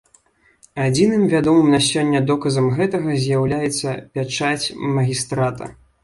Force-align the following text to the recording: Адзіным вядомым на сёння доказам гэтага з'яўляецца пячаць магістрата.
Адзіным 0.83 1.25
вядомым 1.33 1.67
на 1.73 1.79
сёння 1.87 2.21
доказам 2.29 2.69
гэтага 2.77 3.17
з'яўляецца 3.25 3.89
пячаць 4.17 4.65
магістрата. 4.97 5.69